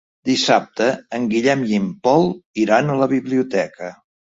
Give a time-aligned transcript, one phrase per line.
[0.29, 0.87] Dissabte
[1.19, 2.29] en Guillem i en Pol
[2.67, 3.97] iran a la biblioteca.